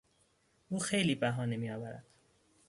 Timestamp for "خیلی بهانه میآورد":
0.79-2.05